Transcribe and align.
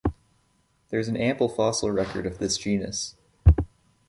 There 0.89 0.99
is 0.99 1.09
an 1.09 1.15
ample 1.17 1.47
fossil 1.47 1.91
record 1.91 2.25
of 2.25 2.39
this 2.39 2.57
genus. 2.57 3.15